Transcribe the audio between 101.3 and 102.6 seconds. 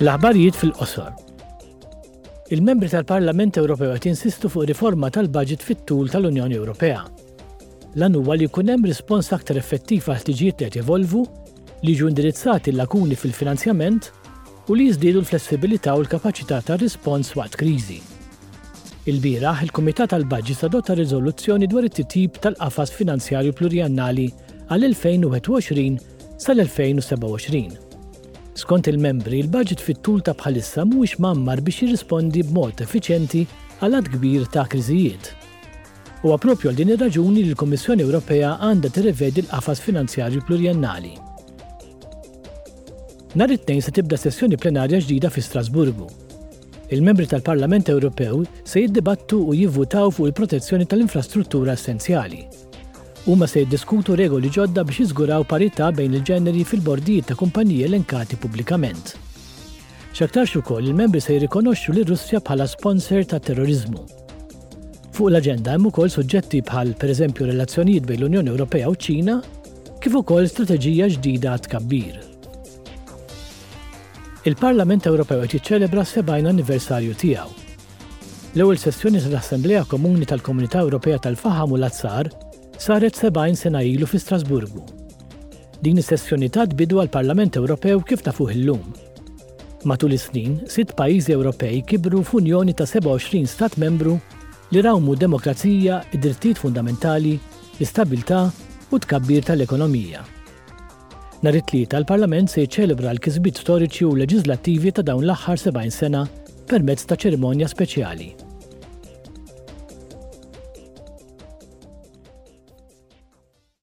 Nar it-tlieta l-Parlament